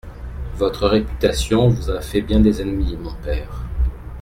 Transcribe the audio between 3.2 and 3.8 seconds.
père…